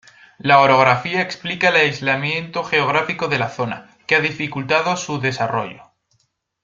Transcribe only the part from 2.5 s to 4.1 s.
geográfico de la zona,